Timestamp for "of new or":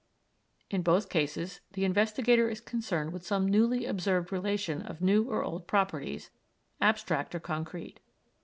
4.81-5.43